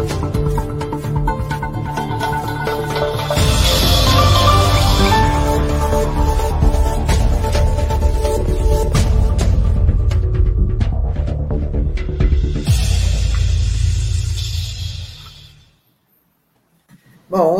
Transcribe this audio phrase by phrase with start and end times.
[0.00, 0.39] Bom,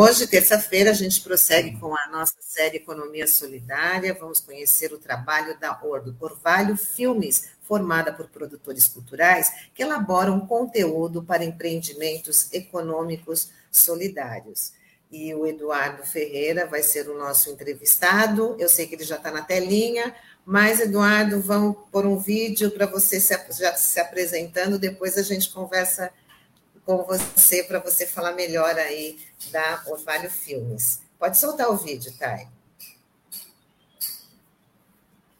[0.01, 4.17] hoje, terça-feira, a gente prossegue com a nossa série Economia Solidária.
[4.19, 5.79] Vamos conhecer o trabalho da
[6.19, 14.73] Orvalho Filmes, formada por produtores culturais que elaboram conteúdo para empreendimentos econômicos solidários.
[15.13, 18.57] E o Eduardo Ferreira vai ser o nosso entrevistado.
[18.59, 20.15] Eu sei que ele já está na telinha,
[20.47, 25.53] mas, Eduardo, vamos por um vídeo para você se, já se apresentando, depois a gente
[25.53, 26.11] conversa
[26.91, 29.19] com você para você falar melhor aí
[29.53, 31.01] da Orvalho Filmes.
[31.19, 32.49] Pode soltar o vídeo, Thay.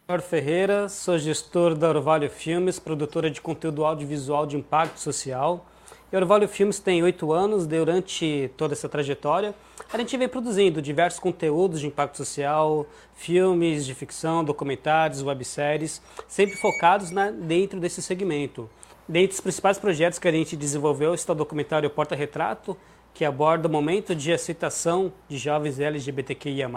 [0.07, 5.67] Senhor Ferreira, sou gestor da Orvalho Filmes, produtora de conteúdo audiovisual de impacto social.
[6.13, 9.55] E Orvalho Filmes tem oito anos, durante toda essa trajetória,
[9.93, 16.57] a gente vem produzindo diversos conteúdos de impacto social, filmes de ficção, documentários, webséries, sempre
[16.57, 18.69] focados na, dentro desse segmento.
[19.11, 22.77] Dentre os principais projetos que a gente desenvolveu está o documentário Porta Retrato,
[23.13, 26.71] que aborda o momento de aceitação de jovens LGBTQIA+.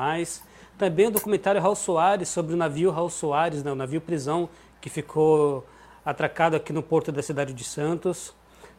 [0.76, 4.50] Também o documentário Raul Soares, sobre o navio Raul Soares, né, o navio prisão
[4.82, 5.64] que ficou
[6.04, 8.34] atracado aqui no porto da cidade de Santos.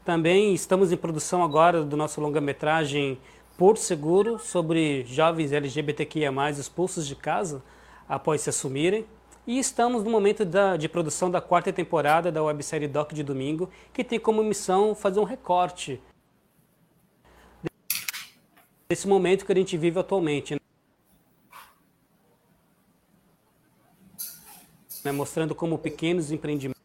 [0.05, 3.20] Também estamos em produção agora do nosso longa-metragem
[3.56, 7.62] Porto Seguro, sobre jovens LGBTQIA+, expulsos de casa
[8.08, 9.06] após se assumirem.
[9.46, 13.70] E estamos no momento da, de produção da quarta temporada da websérie Doc de Domingo,
[13.92, 16.00] que tem como missão fazer um recorte
[18.88, 20.56] desse momento que a gente vive atualmente.
[25.04, 25.12] Né?
[25.12, 26.82] Mostrando como pequenos empreendimentos.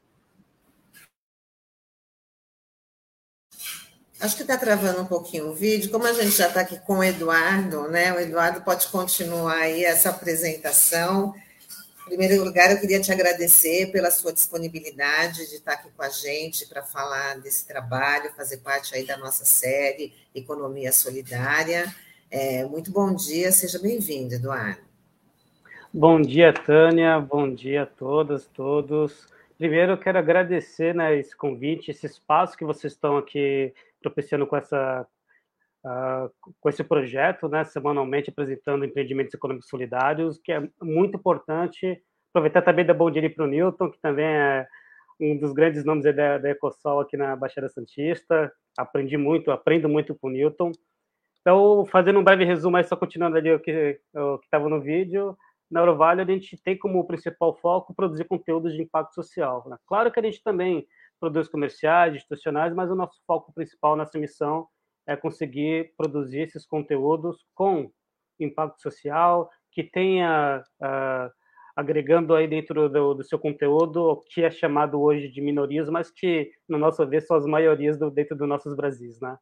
[4.19, 5.89] Acho que está travando um pouquinho o vídeo.
[5.89, 8.13] Como a gente já está aqui com o né?
[8.13, 11.33] O Eduardo pode continuar aí essa apresentação.
[12.09, 16.67] Primeiro lugar, eu queria te agradecer pela sua disponibilidade de estar aqui com a gente
[16.67, 21.85] para falar desse trabalho, fazer parte aí da nossa série Economia Solidária.
[22.31, 24.81] É, muito bom dia, seja bem-vindo, Eduardo.
[25.93, 29.27] Bom dia, Tânia, bom dia a todas, todos.
[29.55, 33.71] Primeiro, eu quero agradecer né, esse convite, esse espaço que vocês estão aqui
[34.01, 35.05] propiciando com essa
[35.85, 42.01] uh, com esse projeto, né, semanalmente apresentando empreendimentos econômicos solidários, que é muito importante.
[42.31, 44.67] Aproveitar também da bom dia para o Newton, que também é
[45.19, 48.51] um dos grandes nomes da, da Ecosol aqui na Baixada Santista.
[48.77, 50.71] Aprendi muito, aprendo muito com o Newton.
[51.41, 53.99] Então, fazendo um breve resumo, aí, só continuando ali o que
[54.43, 55.37] estava no vídeo,
[55.69, 59.63] na Eurovalho a gente tem como principal foco produzir conteúdos de impacto social.
[59.67, 59.77] Né?
[59.87, 60.87] Claro que a gente também
[61.19, 64.67] produz comerciais, institucionais, mas o nosso foco principal nessa missão
[65.09, 67.91] é conseguir produzir esses conteúdos com
[68.39, 71.31] impacto social, que tenha uh,
[71.75, 76.11] agregando aí dentro do, do, seu conteúdo o que é chamado hoje de minorias, mas
[76.11, 79.35] que, no nosso ver, são as maiorias do, dentro dos nossos Brasis, né?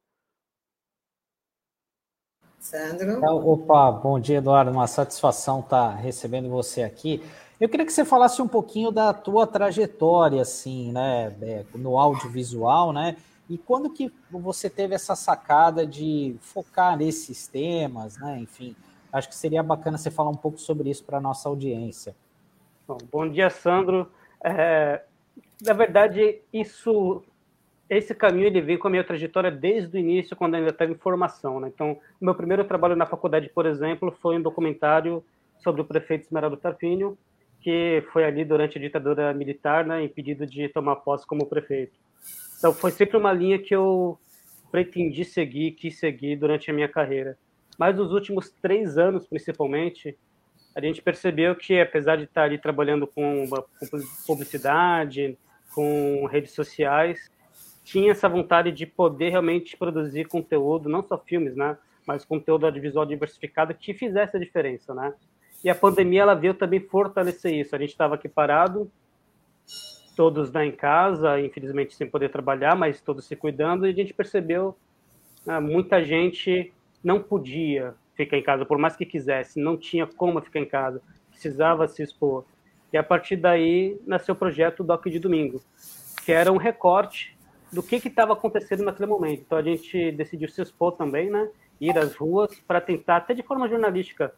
[2.57, 3.17] Sandro?
[3.17, 4.71] Então, opa, bom dia, Eduardo.
[4.71, 7.21] Uma satisfação estar recebendo você aqui.
[7.59, 12.93] Eu queria que você falasse um pouquinho da tua trajetória, assim, né, é, no audiovisual,
[12.93, 13.17] né?
[13.49, 18.39] E quando que você teve essa sacada de focar nesses temas, né?
[18.39, 18.75] Enfim,
[19.11, 22.15] acho que seria bacana você falar um pouco sobre isso para a nossa audiência.
[22.87, 24.11] Bom, bom dia, Sandro.
[24.43, 25.01] É,
[25.61, 27.23] na verdade, isso,
[27.89, 30.95] esse caminho ele veio com a minha trajetória desde o início, quando ainda estava em
[30.95, 31.59] formação.
[31.59, 31.71] Né?
[31.73, 35.23] Então, o meu primeiro trabalho na faculdade, por exemplo, foi um documentário
[35.59, 37.17] sobre o prefeito Esmeraldo Tarpínio,
[37.61, 41.97] que foi ali durante a ditadura militar, né, impedido de tomar posse como prefeito.
[42.57, 44.19] Então, foi sempre uma linha que eu
[44.71, 47.37] pretendi seguir, quis seguir durante a minha carreira.
[47.77, 50.17] Mas nos últimos três anos, principalmente,
[50.75, 53.47] a gente percebeu que, apesar de estar ali trabalhando com,
[54.25, 55.37] publicidade,
[55.73, 57.31] com redes sociais,
[57.83, 63.05] tinha essa vontade de poder realmente produzir conteúdo, não só filmes, né, mas conteúdo audiovisual
[63.05, 65.13] diversificado que fizesse a diferença, né?
[65.63, 67.75] E a pandemia ela veio também fortalecer isso.
[67.75, 68.91] A gente estava aqui parado,
[70.17, 74.15] todos né, em casa, infelizmente sem poder trabalhar, mas todos se cuidando, e a gente
[74.15, 74.75] percebeu
[75.47, 76.73] ah, muita gente
[77.03, 80.99] não podia ficar em casa, por mais que quisesse, não tinha como ficar em casa,
[81.29, 82.43] precisava se expor.
[82.91, 85.61] E a partir daí nasceu o projeto Doc de Domingo,
[86.25, 87.37] que era um recorte
[87.71, 89.43] do que estava acontecendo naquele momento.
[89.45, 91.47] Então a gente decidiu se expor também, né?
[91.79, 94.33] Ir às ruas para tentar, até de forma jornalística,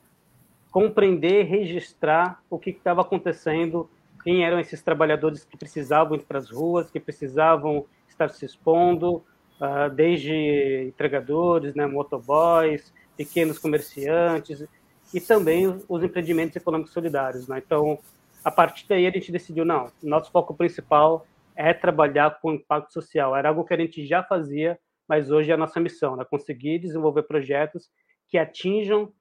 [0.72, 3.90] compreender, registrar o que estava acontecendo
[4.30, 9.26] quem eram esses trabalhadores que precisavam ir para as ruas, que precisavam estar se expondo,
[9.60, 14.64] uh, desde entregadores, né, motoboys, pequenos comerciantes
[15.12, 17.48] e também os empreendimentos econômicos solidários.
[17.48, 17.60] Né?
[17.66, 17.98] Então,
[18.46, 23.36] a partir daí a gente decidiu, não, nosso foco principal é trabalhar com impacto social.
[23.36, 24.78] Era algo que a gente já fazia,
[25.08, 26.24] mas hoje é a nossa missão, né?
[26.24, 27.90] conseguir desenvolver projetos
[28.28, 29.12] que atinjam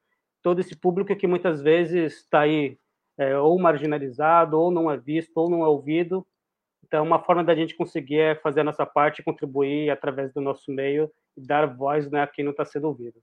[0.43, 2.77] todo esse público que muitas vezes está aí
[3.19, 6.25] é, ou marginalizado, ou não é visto, ou não é ouvido.
[6.87, 10.71] Então, uma forma da gente conseguir é fazer a nossa parte, contribuir através do nosso
[10.71, 13.21] meio e dar voz né, a quem não está sendo ouvido.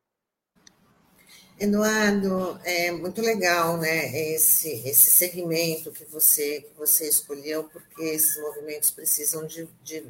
[1.58, 8.38] Eduardo, é muito legal, né, esse, esse segmento que você, que você escolheu, porque esses
[8.42, 10.04] movimentos precisam de, de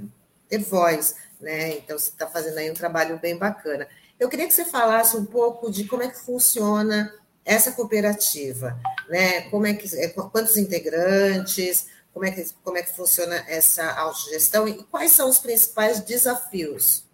[0.49, 3.87] ter voz, né, então você está fazendo aí um trabalho bem bacana.
[4.19, 7.15] Eu queria que você falasse um pouco de como é que funciona
[7.47, 8.77] essa cooperativa,
[9.09, 13.89] né, como é que, é, quantos integrantes, como é que, como é que funciona essa
[14.01, 17.07] autogestão e quais são os principais desafios?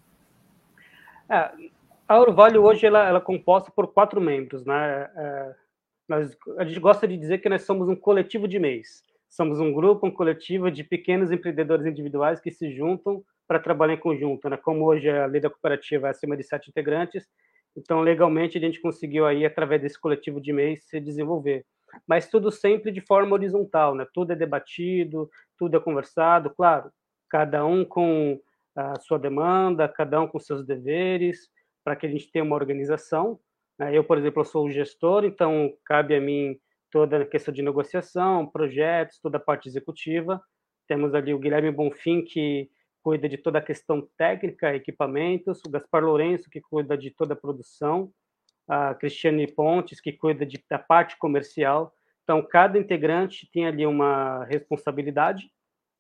[1.29, 1.51] É,
[2.09, 5.11] a Orvalho hoje ela, ela, é composta por quatro membros, né?
[5.15, 5.55] É,
[6.09, 9.03] nós, a gente gosta de dizer que nós somos um coletivo de mês.
[9.29, 14.01] Somos um grupo, um coletivo de pequenos empreendedores individuais que se juntam para trabalhar em
[14.01, 14.57] conjunto, né?
[14.57, 17.27] Como hoje a lei da cooperativa é acima de sete integrantes,
[17.77, 21.65] então legalmente a gente conseguiu aí através desse coletivo de mês se desenvolver.
[22.07, 24.07] Mas tudo sempre de forma horizontal, né?
[24.15, 26.91] Tudo é debatido, tudo é conversado, claro,
[27.29, 28.41] cada um com
[28.75, 31.49] a sua demanda, cada um com seus deveres,
[31.85, 33.39] para que a gente tenha uma organização.
[33.79, 33.97] Né?
[33.97, 36.59] Eu, por exemplo, sou o gestor, então cabe a mim
[36.91, 40.41] toda a questão de negociação, projetos, toda a parte executiva.
[40.87, 42.71] Temos ali o Guilherme Bonfim, que
[43.03, 47.37] cuida de toda a questão técnica, equipamentos, o Gaspar Lourenço, que cuida de toda a
[47.37, 48.13] produção,
[48.69, 51.93] a Cristiane Pontes, que cuida de, da parte comercial.
[52.23, 55.51] Então, cada integrante tem ali uma responsabilidade,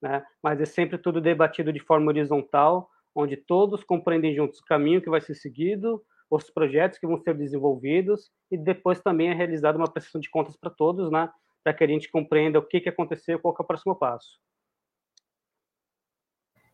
[0.00, 0.24] né?
[0.42, 5.10] mas é sempre tudo debatido de forma horizontal, onde todos compreendem juntos o caminho que
[5.10, 9.90] vai ser seguido, os projetos que vão ser desenvolvidos e depois também é realizada uma
[9.90, 11.28] prestação de contas para todos, né,
[11.62, 14.38] para que a gente compreenda o que, que aconteceu e qual é o próximo passo.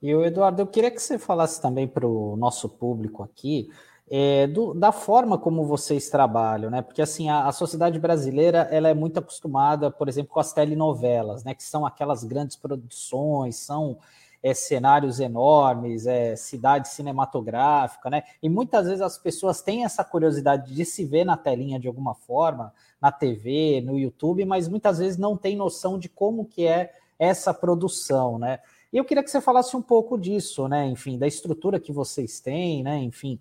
[0.00, 3.68] E o Eduardo, eu queria que você falasse também para o nosso público aqui
[4.10, 6.80] é, do, da forma como vocês trabalham, né?
[6.80, 11.44] Porque assim a, a, sociedade brasileira ela é muito acostumada, por exemplo, com as telenovelas,
[11.44, 11.54] né?
[11.54, 13.98] Que são aquelas grandes produções, são
[14.42, 18.22] é, cenários enormes, é, cidade cinematográfica, né?
[18.42, 22.14] E muitas vezes as pessoas têm essa curiosidade de se ver na telinha de alguma
[22.14, 26.94] forma, na TV, no YouTube, mas muitas vezes não tem noção de como que é
[27.18, 28.60] essa produção, né?
[28.92, 30.86] E eu queria que você falasse um pouco disso, né?
[30.86, 32.98] Enfim, da estrutura que vocês têm, né?
[32.98, 33.38] Enfim,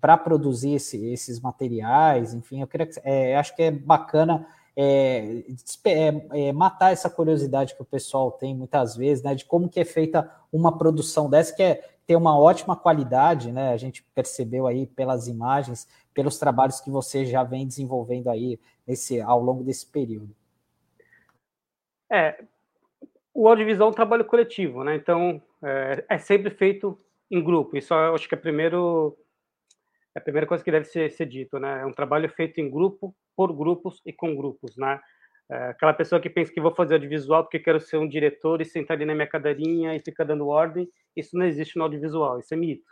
[0.00, 5.44] para produzir esse, esses materiais, enfim, eu queria que, é, acho que é bacana é,
[5.84, 9.80] é, é, matar essa curiosidade que o pessoal tem muitas vezes, né, de como que
[9.80, 14.66] é feita uma produção dessa, que é ter uma ótima qualidade, né, a gente percebeu
[14.66, 19.86] aí pelas imagens, pelos trabalhos que você já vem desenvolvendo aí nesse, ao longo desse
[19.86, 20.34] período.
[22.10, 22.42] É,
[23.34, 26.96] o audiovisual é um trabalho coletivo, né, então é, é sempre feito
[27.30, 29.16] em grupo, isso eu acho que é primeiro
[30.14, 31.82] é a primeira coisa que deve ser, ser dito, né?
[31.82, 35.00] É um trabalho feito em grupo, por grupos e com grupos, né?
[35.50, 38.64] É aquela pessoa que pensa que vou fazer audiovisual porque quero ser um diretor e
[38.64, 42.54] sentar ali na minha cadeirinha e ficar dando ordem, isso não existe no audiovisual, isso
[42.54, 42.90] é mito.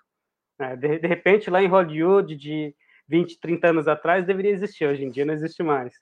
[0.60, 2.74] É, de, de, repente, lá em Hollywood, de
[3.08, 5.94] 20, 30 anos atrás, deveria existir, hoje em dia não existe mais.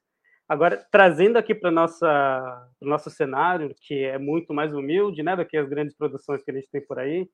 [0.49, 5.57] Agora, trazendo aqui para o nosso cenário, que é muito mais humilde né, do que
[5.57, 7.29] as grandes produções que a gente tem por aí,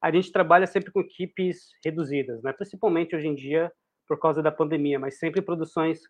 [0.00, 2.52] a gente trabalha sempre com equipes reduzidas, né?
[2.52, 3.72] principalmente hoje em dia
[4.08, 6.00] por causa da pandemia, mas sempre produções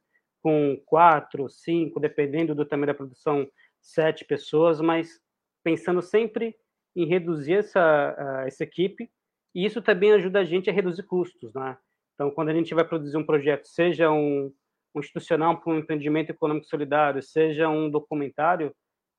[0.42, 3.46] com quatro, cinco, dependendo do tamanho da produção,
[3.82, 5.20] sete pessoas, mas
[5.62, 6.54] pensando sempre
[6.96, 9.10] em reduzir essa, essa equipe,
[9.54, 11.52] e isso também ajuda a gente a reduzir custos.
[11.54, 11.76] Né?
[12.14, 14.52] Então, quando a gente vai produzir um projeto, seja um,
[14.96, 18.74] institucional para um empreendimento econômico solidário, seja um documentário,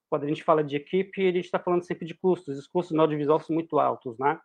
[0.10, 2.58] quando a gente fala de equipe, a gente está falando sempre de custos.
[2.58, 4.40] Os custos no audiovisual são muito altos, né?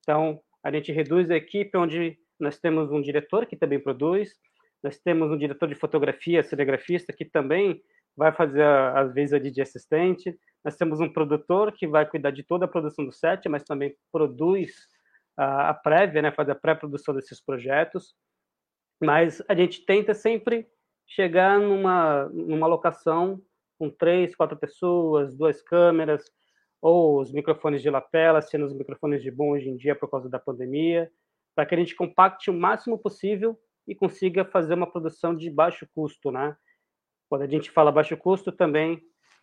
[0.00, 4.34] Então, a gente reduz a equipe onde nós temos um diretor que também produz,
[4.82, 7.80] nós temos um diretor de fotografia, cinegrafista, que também
[8.16, 10.38] vai fazer, às vezes, ali de assistente.
[10.64, 13.96] Nós temos um produtor que vai cuidar de toda a produção do set, mas também
[14.12, 14.74] produz
[15.36, 18.14] a, a prévia, né, faz a pré-produção desses projetos.
[19.00, 20.66] Mas a gente tenta sempre
[21.06, 23.40] chegar numa, numa locação
[23.78, 26.30] com três, quatro pessoas, duas câmeras,
[26.80, 30.28] ou os microfones de lapela, sendo os microfones de bom hoje em dia por causa
[30.28, 31.10] da pandemia,
[31.54, 35.86] para que a gente compacte o máximo possível e consiga fazer uma produção de baixo
[35.94, 36.56] custo, né?
[37.28, 39.02] Quando a gente fala baixo custo, também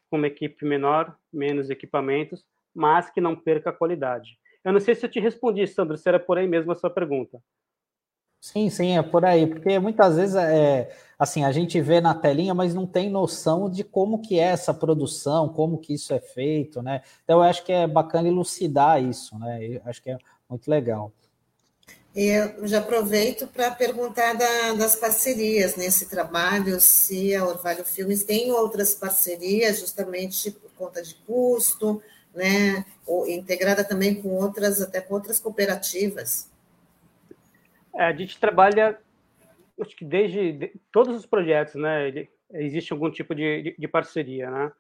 [0.10, 4.38] com uma equipe menor, menos equipamentos, mas que não perca a qualidade.
[4.64, 6.90] Eu não sei se eu te respondi, Sandro, se era por aí mesmo a sua
[6.90, 7.42] pergunta.
[8.44, 12.54] Sim, sim, é por aí, porque muitas vezes é assim, a gente vê na telinha,
[12.54, 16.82] mas não tem noção de como que é essa produção, como que isso é feito,
[16.82, 17.02] né?
[17.24, 19.66] Então eu acho que é bacana elucidar isso, né?
[19.66, 20.18] Eu acho que é
[20.50, 21.10] muito legal.
[22.14, 28.52] Eu já aproveito para perguntar da, das parcerias nesse trabalho, se a Orvalho Filmes tem
[28.52, 32.04] outras parcerias, justamente por conta de custo,
[32.36, 32.84] né?
[33.08, 36.52] Ou integrada também com outras, até com outras cooperativas.
[37.96, 39.00] É, a gente trabalha,
[39.80, 42.28] acho que desde de, todos os projetos, né?
[42.52, 44.72] Existe algum tipo de, de, de parceria, né?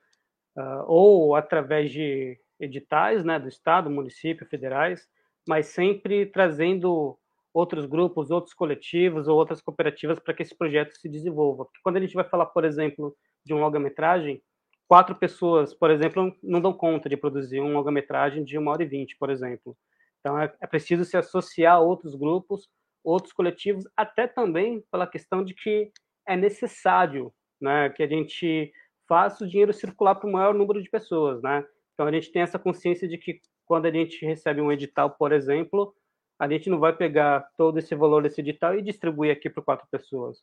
[0.55, 3.39] Uh, ou através de editais, né?
[3.39, 5.07] Do Estado, município, federais,
[5.47, 7.17] mas sempre trazendo
[7.53, 11.65] outros grupos, outros coletivos ou outras cooperativas para que esse projeto se desenvolva.
[11.65, 13.15] Porque quando a gente vai falar, por exemplo,
[13.45, 14.41] de um longa-metragem,
[14.87, 18.87] quatro pessoas, por exemplo, não dão conta de produzir um longa-metragem de uma hora e
[18.87, 19.77] vinte, por exemplo.
[20.19, 22.67] Então, é, é preciso se associar a outros grupos
[23.03, 25.91] outros coletivos, até também pela questão de que
[26.27, 28.71] é necessário né, que a gente
[29.07, 31.41] faça o dinheiro circular para o maior número de pessoas.
[31.41, 31.65] Né?
[31.93, 35.31] Então, a gente tem essa consciência de que quando a gente recebe um edital, por
[35.31, 35.93] exemplo,
[36.39, 39.87] a gente não vai pegar todo esse valor desse edital e distribuir aqui para quatro
[39.89, 40.39] pessoas.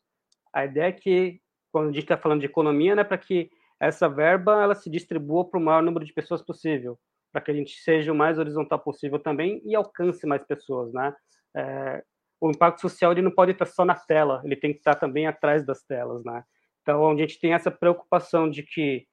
[0.53, 1.41] A ideia é que,
[1.73, 5.49] quando a gente está falando de economia, né, para que essa verba ela se distribua
[5.49, 6.99] para o maior número de pessoas possível,
[7.33, 11.15] para que a gente seja o mais horizontal possível também e alcance mais pessoas, né?
[11.57, 12.05] É,
[12.41, 15.27] o impacto social ele não pode estar só na tela, ele tem que estar também
[15.27, 16.43] atrás das telas, né?
[16.83, 19.07] Então, a gente tem essa preocupação de que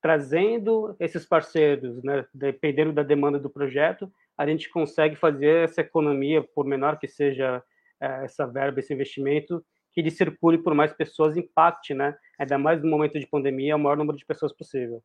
[0.00, 6.42] trazendo esses parceiros, né, dependendo da demanda do projeto, a gente consegue fazer essa economia,
[6.42, 7.62] por menor que seja
[8.00, 12.16] é, essa verba, esse investimento, que ele circule por mais pessoas, impacte, né?
[12.38, 15.02] Ainda mais no momento de pandemia, o maior número de pessoas possível.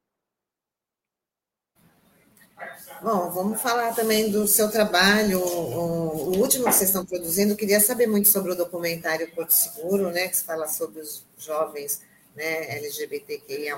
[3.01, 7.53] Bom, vamos falar também do seu trabalho, o, o, último que vocês estão produzindo.
[7.53, 12.01] Eu queria saber muito sobre o documentário Porto Seguro, né, que fala sobre os jovens
[12.35, 13.77] né, LGBTQIA+,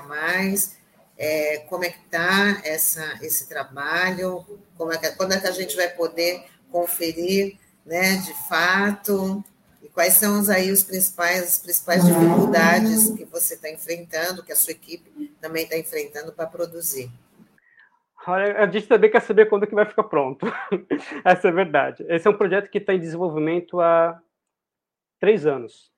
[1.18, 4.44] é, como é que está esse trabalho,
[4.78, 9.44] como é que, quando é que a gente vai poder conferir né, de fato,
[9.82, 14.56] e quais são aí os principais, as principais dificuldades que você está enfrentando, que a
[14.56, 17.12] sua equipe também está enfrentando para produzir.
[18.26, 20.46] A gente também quer saber quando que vai ficar pronto.
[21.24, 22.04] Essa é a verdade.
[22.08, 24.20] Esse é um projeto que está em desenvolvimento há
[25.18, 25.90] três anos.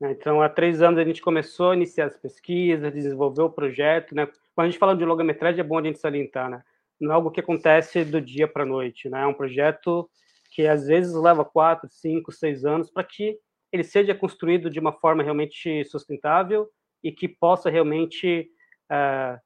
[0.00, 0.12] Né?
[0.12, 4.14] Então, há três anos a gente começou a iniciar as pesquisas, desenvolver o projeto.
[4.14, 4.26] Né?
[4.54, 6.62] Quando a gente fala de longa-metragem, é bom a gente salientar, né?
[7.00, 9.22] Não é algo que acontece do dia para a noite, né?
[9.22, 10.08] É um projeto
[10.52, 13.36] que às vezes leva quatro, cinco, seis anos para que
[13.72, 16.68] ele seja construído de uma forma realmente sustentável
[17.02, 18.48] e que possa realmente
[18.90, 19.40] uh,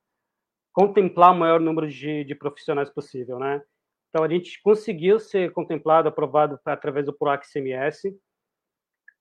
[0.76, 3.62] contemplar o maior número de, de profissionais possível, né?
[4.10, 8.02] Então, a gente conseguiu ser contemplado, aprovado através do PROAC CMS.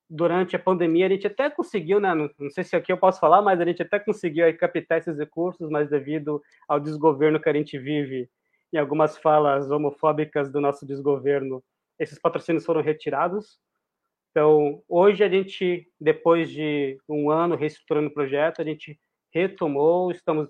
[0.09, 2.13] Durante a pandemia, a gente até conseguiu, né?
[2.13, 4.97] Não, não, sei se aqui eu posso falar, mas a gente até conseguiu aí, captar
[4.97, 8.29] esses recursos, mas devido ao desgoverno que a gente vive
[8.73, 11.63] e algumas falas homofóbicas do nosso desgoverno,
[11.97, 13.57] esses patrocínios foram retirados.
[14.31, 18.99] Então, hoje a gente, depois de um ano reestruturando o projeto, a gente
[19.33, 20.49] retomou, estamos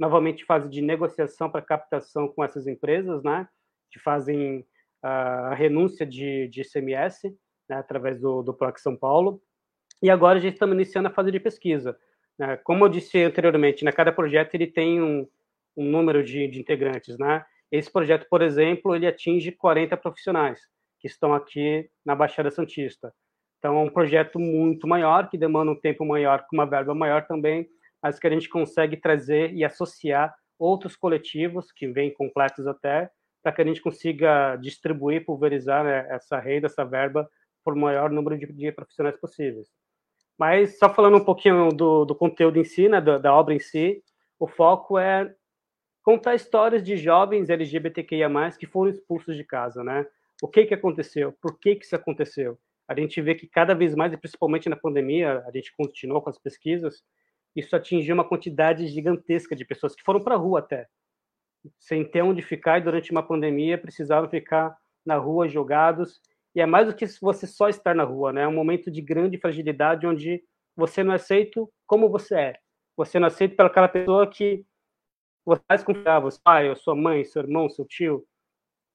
[0.00, 3.46] novamente fase de negociação para captação com essas empresas, né,
[3.92, 4.66] que fazem
[5.02, 7.28] a renúncia de, de ICMS,
[7.68, 9.42] né, através do, do PROC São Paulo,
[10.02, 11.98] e agora a gente está iniciando a fase de pesquisa.
[12.38, 12.56] Né.
[12.64, 15.28] Como eu disse anteriormente, né, cada projeto ele tem um,
[15.76, 20.60] um número de, de integrantes, né, esse projeto, por exemplo, ele atinge 40 profissionais
[20.98, 23.12] que estão aqui na Baixada Santista.
[23.58, 27.26] Então, é um projeto muito maior, que demanda um tempo maior, com uma verba maior
[27.26, 27.68] também,
[28.02, 33.10] mas que a gente consegue trazer e associar outros coletivos que vêm completos até,
[33.42, 37.28] para que a gente consiga distribuir, pulverizar né, essa renda, essa verba,
[37.64, 39.68] por maior número de, de, profissionais possíveis.
[40.38, 43.58] Mas, só falando um pouquinho do, do conteúdo em si, né, da, da, obra em
[43.58, 44.02] si,
[44.38, 45.34] o foco é
[46.02, 48.28] contar histórias de jovens LGBTQIA+,
[48.58, 50.06] que foram expulsos de casa, né?
[50.42, 51.32] O que que aconteceu?
[51.40, 52.58] Por que que isso aconteceu?
[52.88, 56.30] A gente vê que cada vez mais, e principalmente na pandemia, a gente continuou com
[56.30, 57.04] as pesquisas,
[57.54, 60.86] isso atingiu uma quantidade gigantesca de pessoas que foram para a rua até,
[61.78, 66.20] sem ter onde ficar e durante uma pandemia precisaram ficar na rua jogados.
[66.54, 68.42] E é mais do que você só estar na rua, né?
[68.42, 70.42] É um momento de grande fragilidade onde
[70.76, 72.56] você não é aceito como você é.
[72.96, 74.64] Você não é aceito pelaquela pessoa que
[75.44, 78.26] você mais confiava, seu pai, sua mãe, seu irmão, seu tio.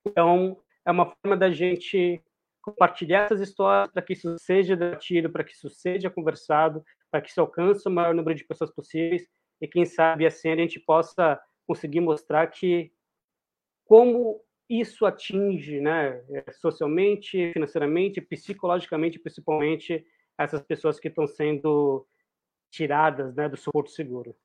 [0.06, 2.22] Então, é uma forma da gente
[2.62, 6.84] compartilhar essas histórias para que isso seja debatido, para que isso seja conversado,
[7.16, 9.26] para que se alcance o maior número de pessoas possíveis
[9.62, 12.92] e quem sabe assim a gente possa conseguir mostrar que
[13.86, 16.22] como isso atinge, né,
[16.60, 20.06] socialmente, financeiramente, psicologicamente, principalmente
[20.38, 22.06] essas pessoas que estão sendo
[22.70, 24.36] tiradas, né, do suporte seguro.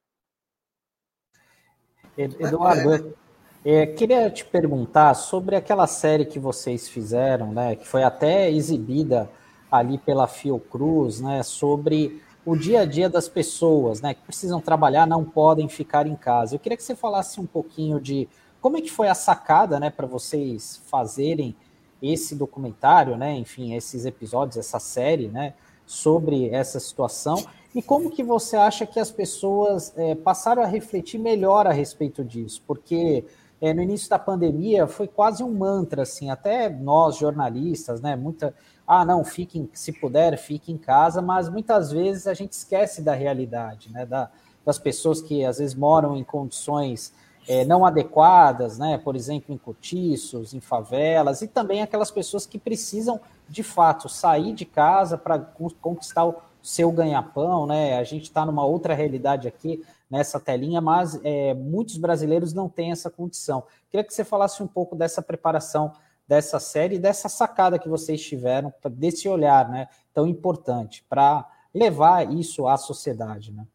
[2.16, 3.16] Eduardo,
[3.64, 9.28] é, queria te perguntar sobre aquela série que vocês fizeram, né, que foi até exibida
[9.70, 15.06] ali pela Fiocruz, né, sobre o dia a dia das pessoas, né, que precisam trabalhar,
[15.06, 16.54] não podem ficar em casa.
[16.54, 18.28] Eu queria que você falasse um pouquinho de
[18.60, 21.54] como é que foi a sacada, né, para vocês fazerem
[22.02, 25.54] esse documentário, né, enfim, esses episódios, essa série, né,
[25.86, 31.18] sobre essa situação e como que você acha que as pessoas é, passaram a refletir
[31.18, 32.62] melhor a respeito disso?
[32.66, 33.24] Porque
[33.60, 38.54] é, no início da pandemia foi quase um mantra, assim, até nós jornalistas, né, muita
[38.92, 43.14] ah, não, fique, se puder, fique em casa, mas muitas vezes a gente esquece da
[43.14, 44.04] realidade, né?
[44.04, 44.28] Da,
[44.66, 47.12] das pessoas que às vezes moram em condições
[47.46, 48.98] é, não adequadas, né?
[48.98, 54.52] Por exemplo, em cortiços, em favelas, e também aquelas pessoas que precisam, de fato, sair
[54.54, 55.38] de casa para
[55.80, 57.96] conquistar o seu ganha-pão, né?
[57.96, 62.90] A gente está numa outra realidade aqui nessa telinha, mas é, muitos brasileiros não têm
[62.90, 63.64] essa condição.
[63.88, 65.92] Queria que você falasse um pouco dessa preparação
[66.30, 72.68] dessa série dessa sacada que vocês tiveram, desse olhar né, tão importante para levar isso
[72.68, 73.52] à sociedade.
[73.52, 73.66] Né?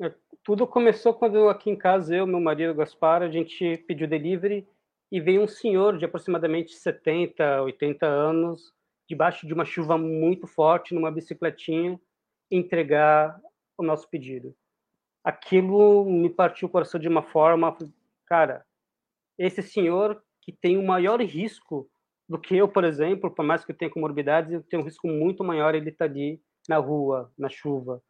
[0.00, 4.66] É, tudo começou quando aqui em casa, eu, meu marido Gaspar, a gente pediu delivery
[5.12, 8.72] e veio um senhor de aproximadamente 70, 80 anos,
[9.06, 12.00] debaixo de uma chuva muito forte, numa bicicletinha,
[12.50, 13.38] entregar
[13.76, 14.54] o nosso pedido.
[15.28, 17.76] Aquilo me partiu o coração de uma forma,
[18.24, 18.64] cara,
[19.38, 21.86] esse senhor que tem um maior risco
[22.26, 25.06] do que eu, por exemplo, por mais que eu tenha comorbidades, eu tenho um risco
[25.06, 28.02] muito maior ele estar tá ali na rua, na chuva.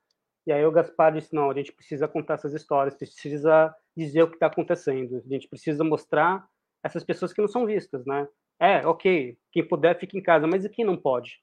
[0.46, 4.28] E aí o Gaspar disse, não, a gente precisa contar essas histórias, precisa dizer o
[4.28, 6.48] que está acontecendo, a gente precisa mostrar
[6.84, 8.28] essas pessoas que não são vistas, né?
[8.60, 11.40] É, ok, quem puder fica em casa, mas e quem não pode?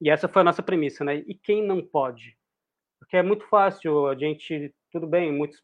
[0.00, 1.16] E essa foi a nossa premissa, né?
[1.16, 2.34] E quem não pode?
[2.98, 5.60] Porque é muito fácil, a gente, tudo bem, muitos,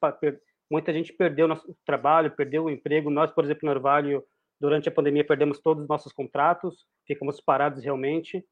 [0.70, 4.24] muita gente perdeu nosso trabalho, perdeu o emprego, nós, por exemplo, no Orvalho,
[4.60, 8.44] Durante a pandemia, perdemos todos os nossos contratos, ficamos parados realmente.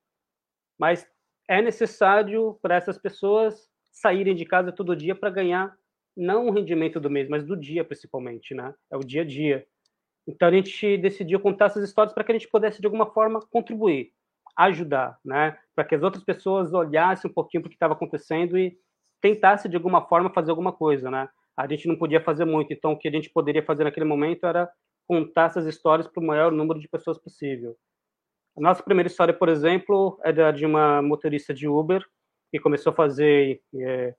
[0.78, 1.08] Mas
[1.48, 5.74] é necessário para essas pessoas saírem de casa todo dia para ganhar
[6.16, 8.74] não o rendimento do mês, mas do dia principalmente, né?
[8.90, 9.66] É o dia a dia.
[10.26, 13.40] Então a gente decidiu contar essas histórias para que a gente pudesse de alguma forma
[13.50, 14.12] contribuir,
[14.56, 15.58] ajudar, né?
[15.74, 18.76] Para que as outras pessoas olhassem um pouquinho para o que estava acontecendo e
[19.22, 21.28] tentassem de alguma forma fazer alguma coisa, né?
[21.56, 24.44] A gente não podia fazer muito, então o que a gente poderia fazer naquele momento
[24.44, 24.68] era
[25.06, 27.76] contar essas histórias para o maior número de pessoas possível.
[28.56, 32.04] A nossa primeira história, por exemplo, é da de uma motorista de Uber
[32.50, 34.14] que começou a fazer é,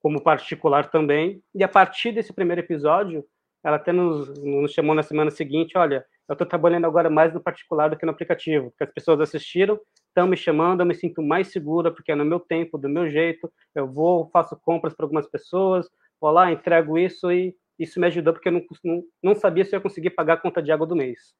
[0.00, 1.42] como particular também.
[1.54, 3.24] E a partir desse primeiro episódio,
[3.62, 7.40] ela até nos, nos chamou na semana seguinte: olha, eu estou trabalhando agora mais no
[7.40, 11.22] particular do que no aplicativo, porque as pessoas assistiram, estão me chamando, eu me sinto
[11.22, 15.04] mais segura, porque é no meu tempo, do meu jeito, eu vou, faço compras para
[15.04, 15.88] algumas pessoas,
[16.20, 19.74] vou lá, entrego isso e isso me ajudou porque eu não, não, não sabia se
[19.74, 21.34] eu ia conseguir pagar a conta de água do mês.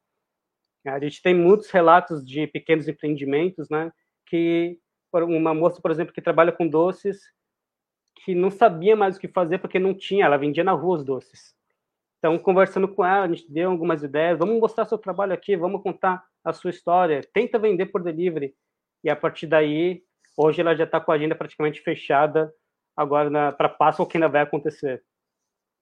[0.85, 3.91] A gente tem muitos relatos de pequenos empreendimentos, né?
[4.27, 4.77] Que
[5.13, 7.21] uma moça, por exemplo, que trabalha com doces,
[8.23, 11.05] que não sabia mais o que fazer porque não tinha, ela vendia na rua os
[11.05, 11.55] doces.
[12.23, 15.83] Então, conversando com ela, a gente deu algumas ideias, vamos mostrar seu trabalho aqui, vamos
[15.83, 18.55] contar a sua história, tenta vender por delivery.
[19.03, 20.01] E a partir daí,
[20.37, 22.49] hoje ela já está com a agenda praticamente fechada
[22.95, 25.03] agora para Páscoa, que ainda vai acontecer.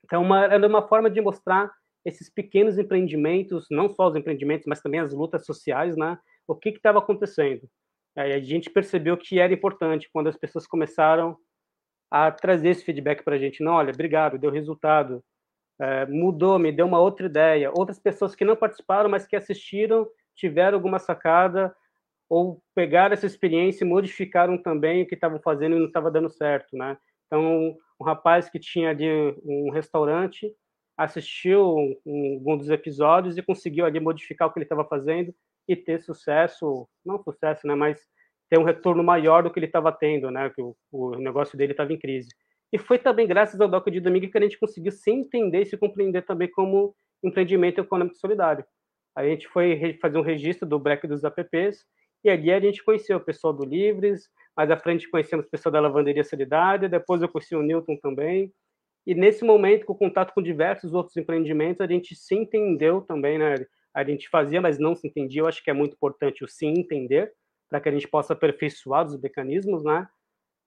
[0.03, 1.71] Então, uma, era uma forma de mostrar
[2.03, 6.17] esses pequenos empreendimentos, não só os empreendimentos, mas também as lutas sociais, né?
[6.47, 7.69] O que estava acontecendo?
[8.17, 11.37] Aí a gente percebeu que era importante quando as pessoas começaram
[12.09, 13.63] a trazer esse feedback para a gente.
[13.63, 15.23] Não, olha, obrigado, deu resultado,
[15.81, 17.71] é, mudou, me deu uma outra ideia.
[17.73, 21.75] Outras pessoas que não participaram, mas que assistiram, tiveram alguma sacada
[22.29, 26.29] ou pegaram essa experiência e modificaram também o que estavam fazendo e não estava dando
[26.29, 26.97] certo, né?
[27.25, 29.07] Então, um rapaz que tinha ali
[29.43, 30.53] um restaurante
[30.97, 35.33] assistiu um, um dos episódios e conseguiu ali modificar o que ele estava fazendo
[35.67, 37.99] e ter sucesso, não sucesso, né, mas
[38.49, 41.71] ter um retorno maior do que ele estava tendo, né, que o, o negócio dele
[41.71, 42.29] estava em crise.
[42.71, 45.65] E foi também graças ao Doc de Domingo que a gente conseguiu se entender e
[45.65, 48.65] se compreender também como empreendimento econômico solidário.
[49.15, 51.85] A gente foi fazer um registro do Black dos apps
[52.23, 55.79] e ali a gente conheceu o pessoal do Livres, mais à frente conhecemos pessoas da
[55.79, 58.53] Lavanderia Solidária, depois eu conheci o Newton também.
[59.05, 63.55] E nesse momento, com contato com diversos outros empreendimentos, a gente se entendeu também, né?
[63.93, 65.41] A gente fazia, mas não se entendia.
[65.41, 67.33] Eu acho que é muito importante o se entender,
[67.69, 70.07] para que a gente possa aperfeiçoar os mecanismos, né?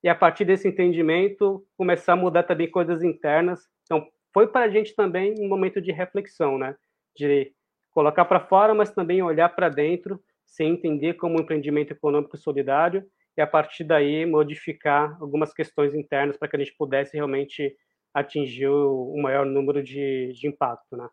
[0.05, 3.67] E a partir desse entendimento, começar a mudar também coisas internas.
[3.85, 6.77] Então, foi para a gente também um momento de reflexão, né?
[7.17, 7.51] De
[7.91, 13.03] colocar para fora, mas também olhar para dentro, sem entender como um empreendimento econômico solidário
[13.35, 17.75] e a partir daí modificar algumas questões internas para que a gente pudesse realmente
[18.13, 21.09] atingir o maior número de, de impacto, né?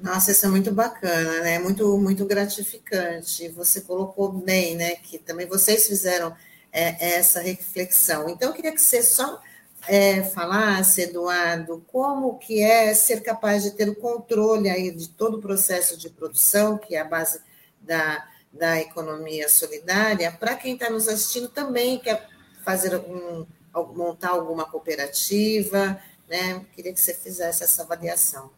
[0.00, 1.58] Nossa, isso é muito bacana, né?
[1.58, 3.48] Muito, muito gratificante.
[3.48, 4.94] Você colocou bem, né?
[4.96, 6.32] Que também vocês fizeram
[6.74, 8.28] é, essa reflexão.
[8.28, 9.40] Então, eu queria que você só
[9.86, 15.38] é, falasse, Eduardo, como que é ser capaz de ter o controle aí de todo
[15.38, 17.40] o processo de produção, que é a base
[17.80, 22.28] da, da economia solidária, para quem está nos assistindo também quer
[22.64, 23.46] fazer algum,
[23.94, 26.64] montar alguma cooperativa, né?
[26.74, 28.50] Queria que você fizesse essa avaliação.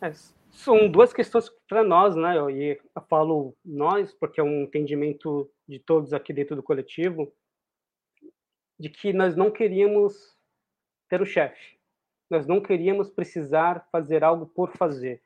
[0.00, 0.12] É,
[0.50, 2.36] são duas questões para nós, né?
[2.52, 7.32] E eu falo nós, porque é um entendimento de todos aqui dentro do coletivo,
[8.78, 10.36] de que nós não queríamos
[11.08, 11.78] ter o chefe.
[12.30, 15.22] Nós não queríamos precisar fazer algo por fazer.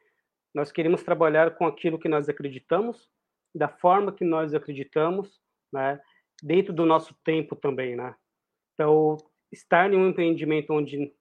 [0.54, 3.10] Nós queríamos trabalhar com aquilo que nós acreditamos,
[3.54, 5.40] da forma que nós acreditamos,
[5.72, 6.00] né?
[6.42, 8.14] Dentro do nosso tempo também, né?
[8.74, 9.16] Então,
[9.52, 11.14] estar em um empreendimento onde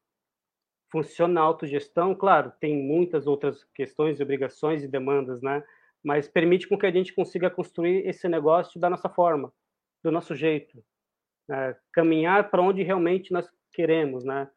[0.93, 5.63] funciona a autogestão, claro, tem muitas outras questões, obrigações e demandas, né?
[6.03, 9.51] Mas permite com que a gente consiga construir esse negócio da nossa forma,
[10.03, 10.84] do nosso jeito,
[11.49, 11.75] né?
[11.91, 14.47] caminhar para onde realmente nós queremos, né?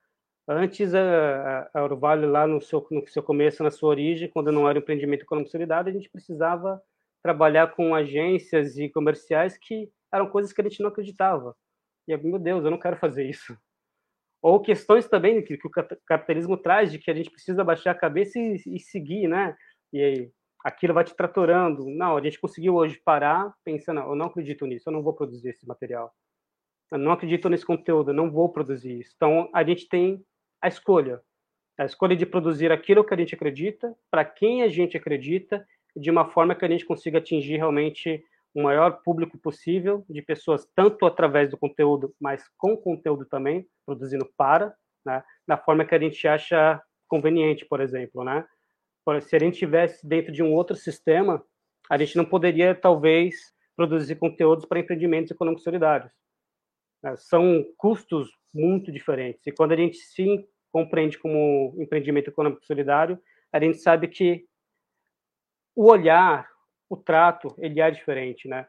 [0.47, 4.69] Antes, a, a Orvalho, lá no seu, no seu começo, na sua origem, quando não
[4.69, 6.83] era empreendimento econômico solidário, a gente precisava
[7.23, 11.57] trabalhar com agências e comerciais que eram coisas que a gente não acreditava.
[12.07, 13.57] E, meu Deus, eu não quero fazer isso
[14.47, 15.71] ou questões também que, que, o
[16.07, 19.57] capitalismo traz de que a gente precisa baixar a cabeça e, e seguir, né?
[19.93, 20.31] E aí,
[20.65, 21.91] aquilo vai te tratorando.
[21.91, 25.49] Não, a gente conseguiu hoje parar, pensando, eu não acredito nisso, eu não vou produzir
[25.49, 26.15] esse material.
[26.93, 29.15] Eu não acredito nesse conteúdo, eu não vou produzir isso.
[29.17, 30.25] Então, a gente tem
[30.63, 31.21] a escolha.
[31.77, 36.09] A escolha de produzir aquilo que a gente acredita, para quem a gente acredita, de
[36.09, 38.23] uma forma que a gente consiga atingir realmente
[38.57, 44.27] o maior público possível de pessoas, tanto através do conteúdo, mas com conteúdo também, produzindo
[44.35, 48.47] para, né, da forma que a gente acha conveniente, por exemplo, né?
[49.21, 51.45] Se a gente tivesse dentro de um outro sistema,
[51.89, 53.37] a gente não poderia, talvez,
[53.77, 56.11] produzir conteúdos para empreendimentos econômicos solidários.
[57.03, 57.15] Né?
[57.17, 59.47] São custos muito diferentes.
[59.47, 63.21] E quando a gente se compreende como empreendimento econômico solidário,
[63.53, 64.47] a gente sabe que
[65.77, 66.49] o olhar,
[66.89, 68.67] o trato ele é diferente, né?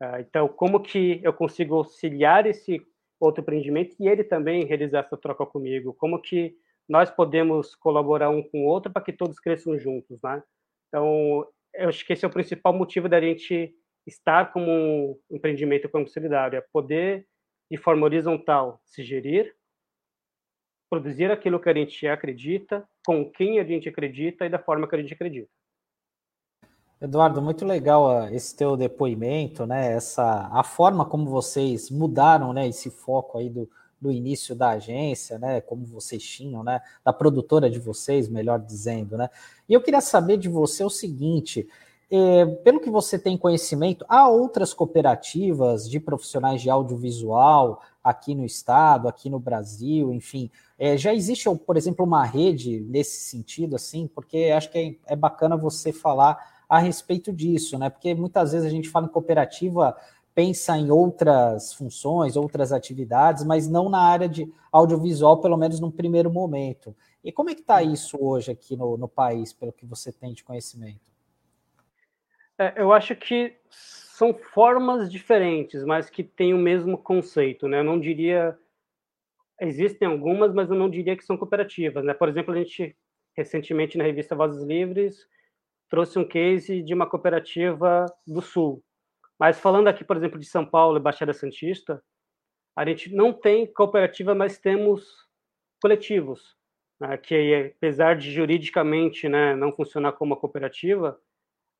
[0.00, 2.84] Ah, então, como que eu consigo auxiliar esse
[3.20, 5.94] outro empreendimento e ele também realizar essa troca comigo?
[5.94, 6.56] Como que
[6.88, 10.42] nós podemos colaborar um com o outro para que todos cresçam juntos, né?
[10.88, 13.74] Então, eu acho que esse é o principal motivo da gente
[14.06, 17.26] estar como um empreendimento como solidário, é poder,
[17.70, 19.54] de forma horizontal, se gerir,
[20.90, 24.94] produzir aquilo que a gente acredita, com quem a gente acredita e da forma que
[24.94, 25.50] a gente acredita.
[27.02, 29.92] Eduardo, muito legal esse teu depoimento, né?
[29.92, 32.68] Essa a forma como vocês mudaram, né?
[32.68, 33.68] Esse foco aí do,
[34.00, 35.60] do início da agência, né?
[35.60, 36.80] Como vocês tinham, né?
[37.04, 39.28] Da produtora de vocês, melhor dizendo, né?
[39.68, 41.66] E eu queria saber de você o seguinte:
[42.08, 48.44] é, pelo que você tem conhecimento, há outras cooperativas de profissionais de audiovisual aqui no
[48.44, 50.52] estado, aqui no Brasil, enfim.
[50.78, 55.16] É, já existe, por exemplo, uma rede nesse sentido, assim, porque acho que é, é
[55.16, 57.90] bacana você falar a respeito disso, né?
[57.90, 59.94] Porque muitas vezes a gente fala em cooperativa,
[60.34, 65.90] pensa em outras funções, outras atividades, mas não na área de audiovisual, pelo menos num
[65.90, 66.96] primeiro momento.
[67.22, 70.32] E como é que está isso hoje aqui no, no país, pelo que você tem
[70.32, 71.12] de conhecimento?
[72.58, 77.80] É, eu acho que são formas diferentes, mas que têm o mesmo conceito, né?
[77.80, 78.58] Eu não diria
[79.60, 82.14] existem algumas, mas eu não diria que são cooperativas, né?
[82.14, 82.96] Por exemplo, a gente
[83.36, 85.26] recentemente na revista Vozes Livres
[85.92, 88.82] trouxe um case de uma cooperativa do Sul.
[89.38, 92.02] Mas falando aqui, por exemplo, de São Paulo e Baixada Santista,
[92.74, 95.06] a gente não tem cooperativa, mas temos
[95.82, 96.56] coletivos,
[96.98, 101.20] né, que apesar de juridicamente né, não funcionar como uma cooperativa,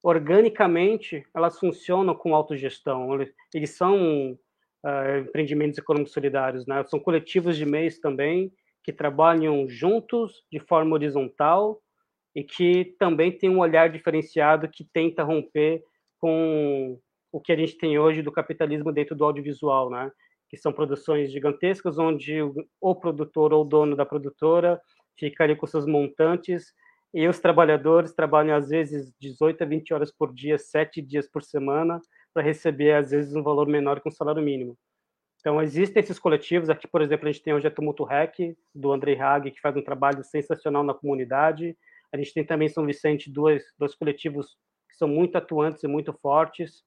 [0.03, 3.19] organicamente elas funcionam com autogestão.
[3.55, 6.85] Eles são uh, empreendimentos econômicos solidários, né?
[6.85, 8.53] são coletivos de meios também
[8.85, 11.81] que trabalham juntos de forma horizontal
[12.35, 15.83] e que também tem um olhar diferenciado que tenta romper
[16.19, 16.99] com
[17.31, 20.11] o que a gente tem hoje do capitalismo dentro do audiovisual, né?
[20.49, 22.39] Que são produções gigantescas onde
[22.81, 24.81] o produtor ou o dono da produtora
[25.19, 26.73] fica ali com seus montantes
[27.15, 31.43] e os trabalhadores trabalham às vezes 18 a 20 horas por dia, sete dias por
[31.43, 32.01] semana,
[32.33, 34.77] para receber às vezes um valor menor que um salário mínimo.
[35.41, 38.93] Então existem esses coletivos aqui, por exemplo, a gente tem hoje a Tumulto Rec do
[38.93, 41.77] Andrei Hag, que faz um trabalho sensacional na comunidade
[42.13, 44.57] A gente tem também em São Vicente dois, dois coletivos
[44.89, 46.85] que são muito atuantes e muito fortes.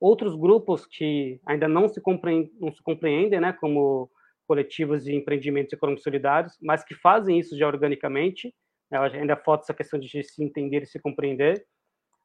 [0.00, 4.08] Outros grupos que ainda não se compreendem, não se compreendem né, como
[4.46, 8.54] coletivos de empreendimentos econômicos solidários, mas que fazem isso já organicamente.
[8.90, 11.66] Né, ainda falta essa questão de se entender e se compreender.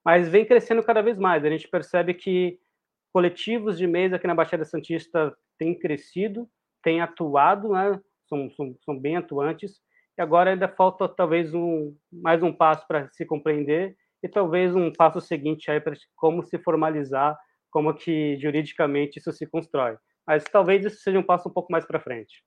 [0.05, 1.43] Mas vem crescendo cada vez mais.
[1.43, 2.59] A gente percebe que
[3.11, 6.47] coletivos de mesa aqui na Baixada Santista têm crescido,
[6.83, 9.81] têm atuado, né, são, são, são bem atuantes,
[10.17, 14.91] e agora ainda falta talvez um, mais um passo para se compreender e talvez um
[14.91, 17.37] passo seguinte aí para como se formalizar,
[17.69, 19.97] como que juridicamente isso se constrói.
[20.25, 22.43] Mas talvez isso seja um passo um pouco mais para frente.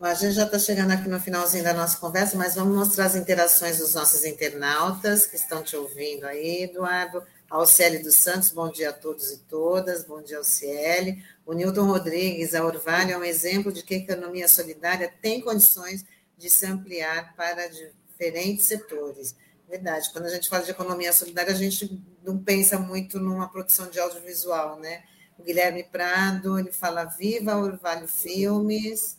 [0.00, 3.14] A gente já está chegando aqui no finalzinho da nossa conversa, mas vamos mostrar as
[3.14, 7.22] interações dos nossos internautas que estão te ouvindo aí, Eduardo.
[7.52, 11.22] Alciele dos Santos, bom dia a todos e todas, bom dia, Alciele.
[11.44, 16.02] O Newton Rodrigues, a Orvalho é um exemplo de que a economia solidária tem condições
[16.38, 19.36] de se ampliar para diferentes setores.
[19.68, 23.90] Verdade, quando a gente fala de economia solidária, a gente não pensa muito numa produção
[23.90, 25.04] de audiovisual, né?
[25.38, 29.18] O Guilherme Prado, ele fala Viva Orvalho Filmes,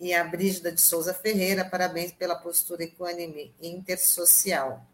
[0.00, 4.86] e a Brígida de Souza Ferreira, parabéns pela postura equânime intersocial.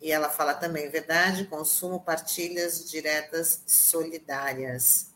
[0.00, 5.10] E ela fala também, verdade, consumo partilhas diretas solidárias.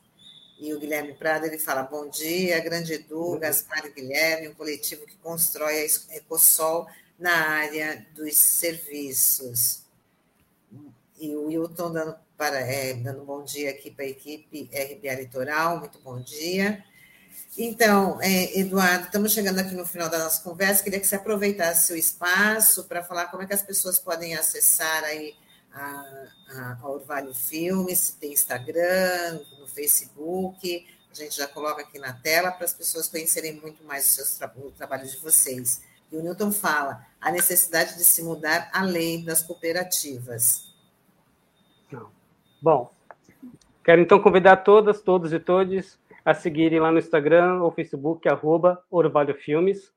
[0.58, 5.06] E o Guilherme Prado, ele fala, bom dia, grande Edu, Gaspar e Guilherme, um coletivo
[5.06, 6.86] que constrói a Ecosol
[7.18, 9.84] na área dos serviços.
[11.18, 15.78] E o Wilton dando, para, é, dando bom dia aqui para a equipe RBA Litoral,
[15.78, 16.84] muito bom dia.
[17.56, 20.82] Então, é, Eduardo, estamos chegando aqui no final da nossa conversa.
[20.82, 25.04] Queria que você aproveitasse o espaço para falar como é que as pessoas podem acessar
[25.04, 25.34] aí
[25.72, 30.86] a, a, a Orvalho Filmes, se tem Instagram, no Facebook.
[31.10, 34.18] A gente já coloca aqui na tela para as pessoas conhecerem muito mais
[34.56, 35.80] o trabalho de vocês.
[36.10, 40.64] E o Newton fala a necessidade de se mudar a lei das cooperativas.
[42.60, 42.90] Bom,
[43.84, 48.82] quero então convidar todas, todos e todos a seguirem lá no Instagram ou Facebook, arroba
[48.90, 49.92] Orvalho Filmes.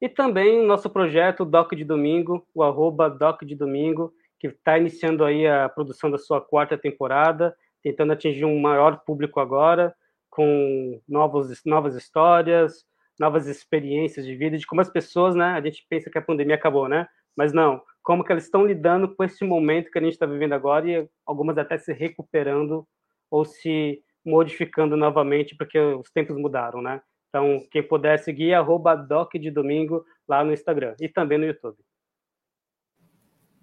[0.00, 5.22] E também nosso projeto Doc de Domingo, o arroba Doc de Domingo, que está iniciando
[5.24, 9.94] aí a produção da sua quarta temporada, tentando atingir um maior público agora,
[10.30, 12.86] com novos, novas histórias,
[13.18, 15.48] novas experiências de vida, de como as pessoas, né?
[15.48, 17.06] A gente pensa que a pandemia acabou, né?
[17.36, 20.54] Mas não, como que elas estão lidando com esse momento que a gente está vivendo
[20.54, 22.86] agora e algumas até se recuperando
[23.30, 27.00] ou se modificando novamente, porque os tempos mudaram, né?
[27.28, 31.78] Então, quem puder seguir, arroba Doc de Domingo lá no Instagram e também no YouTube.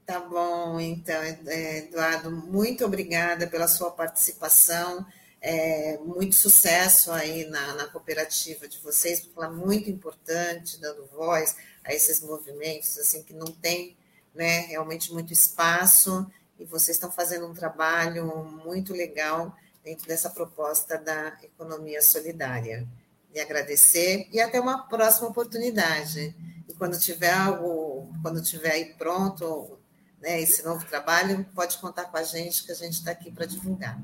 [0.06, 5.06] Tá bom, então, Eduardo, muito obrigada pela sua participação.
[5.42, 11.06] É, muito sucesso aí na, na, cooperativa de vocês, porque ela é muito importante, dando
[11.08, 13.98] voz a esses movimentos assim que não tem
[14.34, 16.26] né, realmente muito espaço,
[16.58, 18.26] e vocês estão fazendo um trabalho
[18.64, 19.56] muito legal
[19.88, 22.86] dentro dessa proposta da economia solidária.
[23.34, 26.36] E agradecer e até uma próxima oportunidade.
[26.68, 29.80] E quando tiver algo, quando tiver aí pronto,
[30.22, 33.46] né, esse novo trabalho, pode contar com a gente, que a gente está aqui para
[33.46, 33.98] divulgar.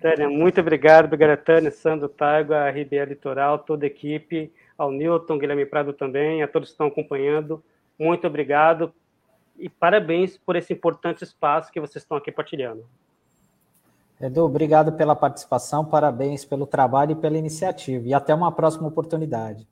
[0.00, 5.38] Tânia, muito obrigado, obrigada Tânia, Sandro Taigo, a RBA Litoral, toda a equipe, ao Newton,
[5.38, 7.64] Guilherme Prado também, a todos que estão acompanhando.
[7.98, 8.94] Muito obrigado
[9.58, 12.86] e parabéns por esse importante espaço que vocês estão aqui partilhando.
[14.20, 18.06] Edu, obrigado pela participação, parabéns pelo trabalho e pela iniciativa.
[18.06, 19.68] E até uma próxima oportunidade.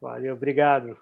[0.00, 0.96] Valeu, obrigado.